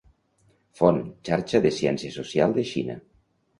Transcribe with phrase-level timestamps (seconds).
[0.79, 0.97] "Font:
[1.29, 3.01] Xarxa de Ciència Social de Xina".